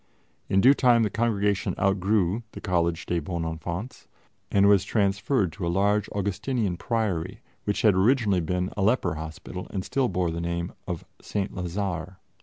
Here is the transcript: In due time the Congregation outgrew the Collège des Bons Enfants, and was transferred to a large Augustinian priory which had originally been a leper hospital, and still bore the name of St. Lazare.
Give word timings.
In 0.49 0.61
due 0.61 0.73
time 0.73 1.03
the 1.03 1.11
Congregation 1.11 1.75
outgrew 1.77 2.41
the 2.53 2.59
Collège 2.59 3.05
des 3.05 3.19
Bons 3.19 3.45
Enfants, 3.45 4.07
and 4.49 4.67
was 4.67 4.83
transferred 4.83 5.51
to 5.51 5.67
a 5.67 5.69
large 5.69 6.09
Augustinian 6.09 6.75
priory 6.75 7.41
which 7.65 7.83
had 7.83 7.93
originally 7.93 8.41
been 8.41 8.71
a 8.75 8.81
leper 8.81 9.13
hospital, 9.13 9.67
and 9.69 9.85
still 9.85 10.09
bore 10.09 10.31
the 10.31 10.41
name 10.41 10.73
of 10.87 11.05
St. 11.21 11.53
Lazare. 11.53 12.17